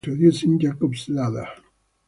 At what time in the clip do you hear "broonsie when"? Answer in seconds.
0.03-0.53